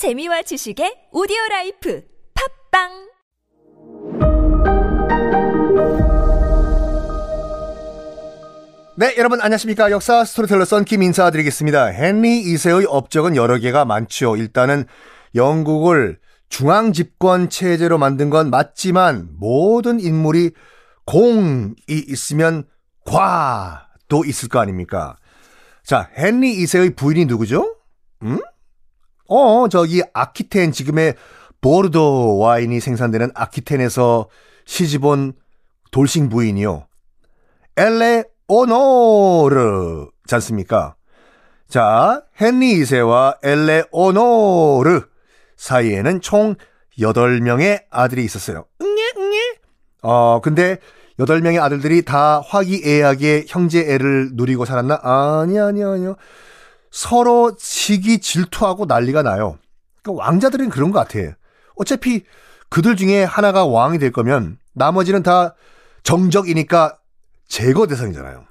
[0.00, 2.88] 재미와 지식의 오디오 라이프 팟빵
[8.96, 9.90] 네, 여러분 안녕하십니까.
[9.90, 11.92] 역사 스토리텔러 썬킴 인사드리겠습니다.
[11.92, 14.36] 헨리 2세의 업적은 여러 개가 많죠.
[14.36, 14.86] 일단은
[15.34, 20.52] 영국을 중앙 집권 체제로 만든 건 맞지만 모든 인물이
[21.04, 22.64] 공이 있으면
[23.04, 25.18] 과도 있을 거 아닙니까?
[25.84, 27.76] 자, 헨리 2세의 부인이 누구죠?
[28.22, 28.38] 음?
[29.30, 31.14] 어, 저기 아키텐 지금의
[31.60, 34.28] 보르도 와인이 생산되는 아키텐에서
[34.64, 35.34] 시집온
[35.92, 36.86] 돌싱 부인이요.
[37.76, 40.96] 엘레 오노르 잖습니까?
[41.68, 45.02] 자, 헨리 2세와 엘레 오노르
[45.56, 46.56] 사이에는 총
[46.98, 48.64] 8명의 아들이 있었어요.
[50.02, 50.78] 어, 근데
[51.20, 54.98] 8명의 아들들이 다 화기애애하게 형제애를 누리고 살았나?
[55.02, 56.16] 아니, 아니, 아니요.
[56.90, 59.58] 서로 시기 질투하고 난리가 나요.
[60.02, 61.36] 그러니까 왕자들은 그런 것 같아.
[61.76, 62.24] 어차피
[62.68, 65.54] 그들 중에 하나가 왕이 될 거면 나머지는 다
[66.02, 66.98] 정적이니까
[67.48, 68.44] 제거 대상이잖아요.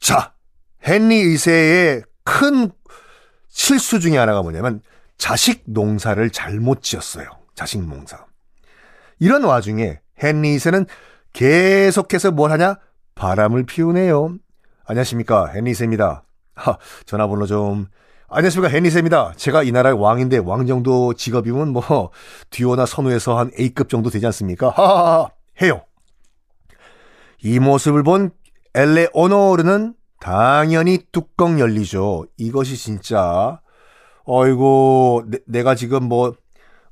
[0.00, 0.34] 자,
[0.86, 2.70] 헨리 2세의 큰
[3.48, 4.82] 실수 중에 하나가 뭐냐면
[5.16, 7.26] 자식 농사를 잘못 지었어요.
[7.54, 8.24] 자식 농사.
[9.18, 10.86] 이런 와중에 헨리 2세는
[11.32, 12.76] 계속해서 뭘 하냐?
[13.14, 14.36] 바람을 피우네요.
[14.84, 15.52] 안녕하십니까.
[15.54, 16.22] 헨리 2세입니다.
[16.54, 17.86] 하, 전화번호 좀.
[18.28, 18.74] 안녕하십니까.
[18.74, 19.36] 헨리 2세입니다.
[19.36, 22.10] 제가 이 나라의 왕인데 왕 정도 직업이면 뭐
[22.50, 24.70] 듀오나 선우에서 한 A급 정도 되지 않습니까?
[24.70, 25.28] 하하하.
[25.62, 25.82] 해요.
[27.42, 28.30] 이 모습을 본
[28.74, 32.26] 엘레 오노르는 당연히 뚜껑 열리죠.
[32.38, 33.60] 이것이 진짜
[34.24, 36.32] 어이고 내, 가 지금 뭐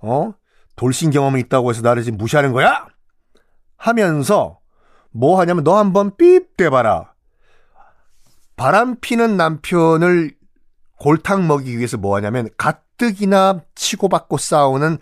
[0.00, 0.34] 어?
[0.76, 2.86] 돌싱 경험이 있다고 해서 나를 지금 무시하는 거야?
[3.76, 4.60] 하면서
[5.10, 7.11] 뭐 하냐면 너 한번 삐 대봐라.
[8.56, 10.34] 바람 피는 남편을
[10.98, 14.98] 골탕 먹이기 위해서 뭐 하냐면 가뜩이나 치고받고 싸우는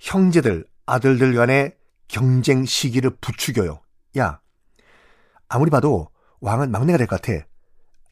[0.00, 1.76] 형제들, 아들들 간의
[2.08, 3.80] 경쟁 시기를 부추겨요.
[4.18, 4.40] 야,
[5.48, 6.08] 아무리 봐도
[6.40, 7.44] 왕은 막내가 될 것 같아.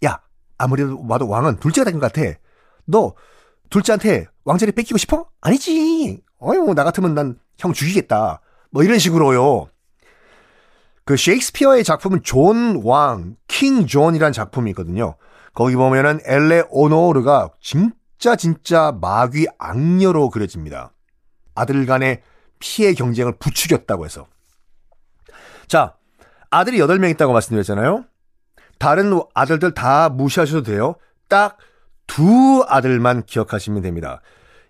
[0.04, 0.20] 야,
[0.58, 2.38] 아무리 봐도 왕은 둘째가 될 것 같아.
[2.84, 3.14] 너
[3.70, 5.26] 둘째한테 왕자리 뺏기고 싶어?
[5.40, 6.22] 아니지.
[6.38, 8.40] 어휴, 나 같으면 난 형 죽이겠다.
[8.70, 9.68] 뭐 이런 식으로요.
[11.04, 15.16] 그 셰익스피어의 작품은 존 왕, King John이라는 작품이 있거든요.
[15.54, 20.92] 거기 보면은 엘레오노르가 진짜 진짜 마귀 악녀로 그려집니다.
[21.54, 22.22] 아들 간의
[22.58, 24.26] 피의 경쟁을 부추겼다고 해서.
[25.68, 25.94] 자,
[26.50, 28.04] 아들이 8명 있다고 말씀드렸잖아요.
[28.78, 30.96] 다른 아들들 다 무시하셔도 돼요.
[31.28, 31.58] 딱
[32.06, 34.20] 두 아들만 기억하시면 됩니다.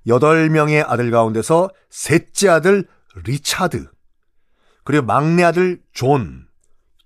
[0.07, 2.87] 8명의 아들 가운데서 셋째 아들
[3.25, 3.91] 리차드,
[4.85, 6.47] 그리고 막내 아들 존,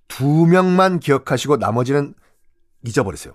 [0.09, 2.15] 두 명만 기억하시고 나머지는
[2.85, 3.35] 잊어버리세요.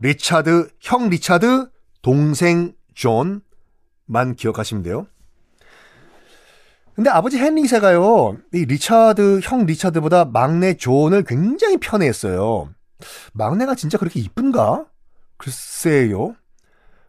[0.00, 1.70] 리차드, 형 리차드,
[2.02, 5.06] 동생 존만 기억하시면 돼요.
[6.94, 12.70] 근데 아버지 헨리 2세가요, 이 리차드, 형 리차드보다 막내 존을 굉장히 편애했어요.
[13.32, 14.86] 막내가 진짜 그렇게 이쁜가?
[15.36, 16.34] 글쎄요.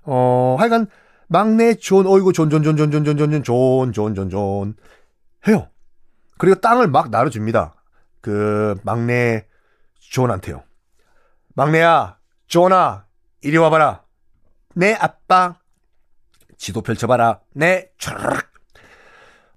[0.04, 0.88] 어, 하여간,
[1.28, 4.76] 막내 존, 어이구, 존, 존, 존, 존, 존, 존, 존, 존, 존, 존, 존, 존,
[5.48, 5.68] 해요.
[6.38, 7.74] 그리고 땅을 막 나눠줍니다.
[8.22, 9.48] 그, 막내
[10.00, 10.64] 존한테요.
[11.56, 13.06] 막내야, 존아,
[13.42, 14.04] 이리 와봐라.
[14.76, 15.60] 네, 아빠.
[16.58, 17.42] 지도 펼쳐봐라.
[17.54, 18.50] 네, 촤르륵.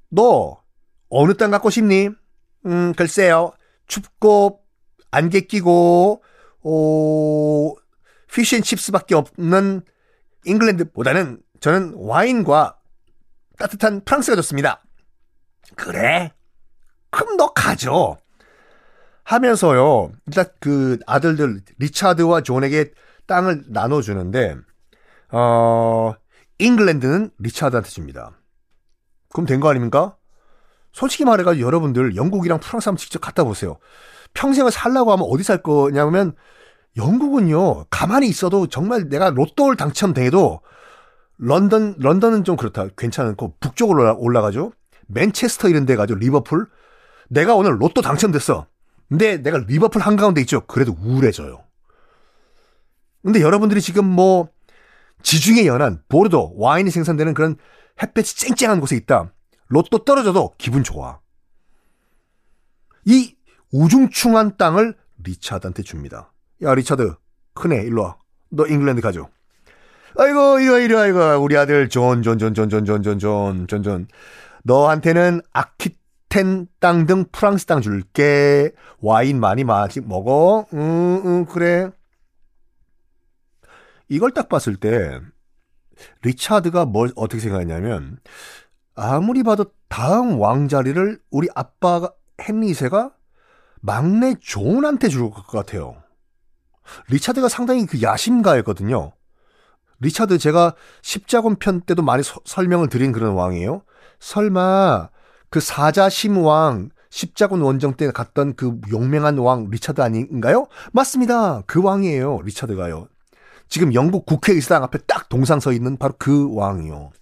[0.08, 0.62] 너
[1.08, 2.10] 어느 땅 갖고 싶니?
[2.66, 3.52] 음, 글쎄요.
[3.86, 4.62] 춥고
[5.10, 6.22] 안개 끼고
[6.64, 7.74] 어,
[8.32, 9.82] 피쉬앤칩스밖에 없는
[10.44, 12.78] 잉글랜드보다는 저는 와인과
[13.58, 14.82] 따뜻한 프랑스가 좋습니다.
[15.76, 16.32] 그래?
[17.10, 18.16] 그럼 너 가죠.
[19.32, 20.12] 하면서요.
[20.26, 22.92] 일단 그 아들들 리차드와 존에게
[23.26, 24.56] 땅을 나눠 주는데
[25.30, 26.14] 어
[26.58, 28.32] 잉글랜드는 리차드한테 줍니다.
[29.32, 30.16] 그럼 된 거 아닙니까?
[30.92, 33.78] 솔직히 말해가지고 여러분들 영국이랑 프랑스 한번 직접 갔다 보세요.
[34.34, 36.34] 평생을 살라고 하면 어디 살 거냐면
[36.96, 40.60] 영국은요 가만히 있어도 정말 내가 로또를 당첨돼도
[41.38, 44.72] 런던 런던은 좀 그렇다 괜찮고 북쪽으로 올라가죠.
[45.08, 46.66] 맨체스터 이런 데 가죠 리버풀.
[47.30, 48.66] 내가 오늘 로또 당첨됐어.
[49.12, 50.62] 근데 내가 리버풀 한가운데 있죠.
[50.62, 51.62] 그래도 우울해져요.
[53.22, 54.48] 근데 여러분들이 지금 뭐
[55.22, 57.56] 지중해 연안 보르도 와인이 생산되는 그런
[58.02, 59.30] 햇볕이 쨍쨍한 곳에 있다.
[59.68, 61.20] 로또 떨어져도 기분 좋아.
[63.04, 63.36] 이
[63.70, 66.32] 우중충한 땅을 리차드한테 줍니다.
[66.62, 67.14] 야, 리차드,
[67.52, 68.16] 크네, 일로 와.
[68.48, 69.28] 너 잉글랜드 가져.
[70.16, 71.38] 아이고, 이거, 이리 와, 이거.
[71.38, 74.08] 우리 아들, 존, 존, 존, 존, 존, 존, 존, 존, 존, 존.
[74.62, 75.98] 너한테는 아키
[76.32, 78.72] 텐땅등 프랑스 땅 줄게.
[79.00, 80.64] 와인 많이 마시, 먹어.
[80.72, 81.90] 응, 응, 그래.
[84.08, 85.20] 이걸 딱 봤을 때,
[86.22, 88.18] 리차드가 뭘 어떻게 생각했냐면
[88.94, 93.12] 아무리 봐도 다음 왕자리를 우리 아빠가 헨리 2세가
[93.82, 96.02] 막내 존한테 줄 것 같아요.
[97.10, 99.12] 리차드가 상당히 그 야심가였거든요.
[100.00, 103.82] 리차드 제가 십자군 편 때도 많이 서, 설명을 드린 그런 왕이에요.
[104.18, 105.10] 설마
[105.52, 110.66] 그 사자심왕 십자군 원정 때 갔던 그 용맹한 왕 리차드 아닌가요?
[110.92, 111.62] 맞습니다.
[111.66, 112.40] 그 왕이에요.
[112.42, 113.06] 리차드가요.
[113.68, 117.12] 지금 영국 국회의사당 앞에 딱 동상 서 있는 바로 그 왕이요.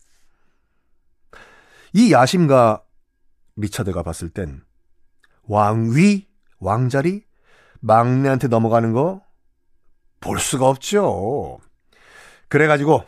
[1.93, 2.83] 이 야심가
[3.57, 4.63] 리차드가 봤을 땐
[5.43, 6.29] 왕위,
[6.61, 7.25] 왕자리,
[7.81, 9.31] 막내한테 넘어가는 거
[10.21, 11.59] 볼 수가 없죠.
[12.49, 13.03] 그래가지고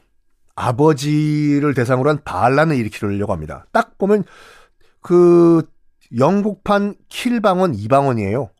[0.55, 3.67] 아버지를 대상으로 한 반란을 일으키려고 합니다.
[3.73, 4.25] 딱 보면
[5.02, 5.69] 그
[6.16, 8.50] 영국판 킬방원 이방원이에요.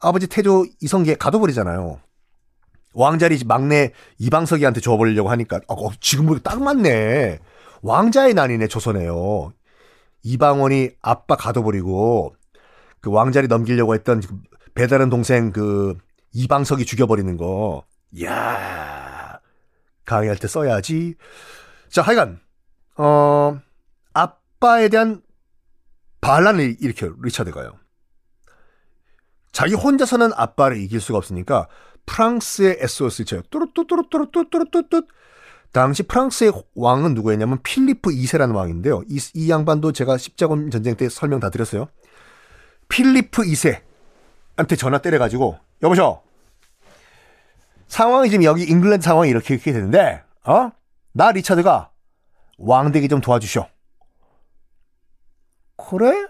[0.00, 2.00] 아버지 태조 이성계 가둬버리잖아요.
[2.92, 7.38] 왕자리 막내 이방석이한테 줘버리려고 하니까 어, 지금 보니까 딱 맞네.
[7.82, 9.52] 왕자의 난이네 조선에요.
[10.22, 12.34] 이방원이 아빠 가둬버리고
[13.00, 14.38] 그 왕자리 넘기려고 했던 그
[14.74, 15.96] 배다른 동생 그
[16.32, 17.84] 이방석이 죽여버리는 거.
[18.12, 19.38] 이야
[20.04, 21.14] 강의할 때 써야지.
[21.88, 22.40] 자 하여간
[22.96, 23.58] 어
[24.12, 25.22] 아빠에 대한
[26.20, 27.72] 반란을 일으켜 리차드가요.
[29.52, 31.68] 자기 혼자서는 아빠를 이길 수가 없으니까
[32.06, 33.42] 프랑스의 SOS를 쳐요.
[33.50, 35.06] 뚜루뚜뚜루뚜루뚜루뚜뚜
[35.72, 39.02] 당시 프랑스의 왕은 누구였냐면 필리프 2세라는 왕인데요.
[39.08, 41.88] 이, 이 양반도 제가 십자군 전쟁 때 설명 다 드렸어요.
[42.88, 46.22] 필리프 2세한테 전화 때려가지고 여보셔
[47.86, 50.70] 상황이 지금 여기 잉글랜드 상황이 이렇게 이렇게 되는데 어?
[51.12, 51.90] 나 리차드가
[52.58, 53.68] 왕 되기 좀 도와주셔.
[55.90, 56.26] 그래?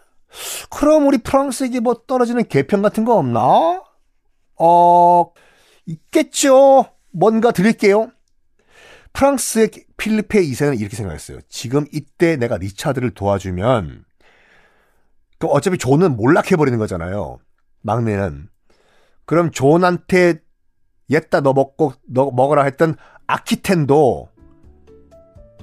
[0.71, 3.83] 그럼 우리 프랑스에게 뭐 떨어지는 개평 같은 거 없나?
[4.59, 5.33] 어,
[5.87, 6.87] 있겠죠.
[7.12, 8.11] 뭔가 드릴게요.
[9.12, 11.41] 프랑스의 필리프 2세는 이렇게 생각했어요.
[11.49, 14.05] 지금 이때 내가 리차드를 도와주면,
[15.39, 17.39] 그럼 어차피 존은 몰락해버리는 거잖아요.
[17.83, 18.49] 막내는.
[19.27, 20.41] 그럼 존한테
[21.11, 22.95] 옛다 너 먹고, 너 먹어라 했던
[23.27, 24.29] 아키텐도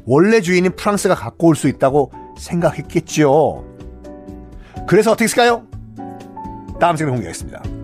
[0.06, 3.76] 원래 주인인 프랑스가 갖고 올 수 있다고 생각했겠지요.
[4.88, 5.68] 그래서 어떻게 했을까요?
[6.80, 7.76] 다음 시간에 공개하겠습니다.